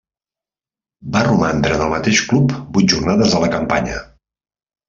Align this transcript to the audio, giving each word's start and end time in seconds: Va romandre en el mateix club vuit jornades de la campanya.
Va 1.15 1.21
romandre 1.27 1.77
en 1.77 1.83
el 1.87 1.93
mateix 1.97 2.23
club 2.31 2.57
vuit 2.79 2.97
jornades 2.97 3.37
de 3.37 3.43
la 3.47 3.55
campanya. 3.59 4.03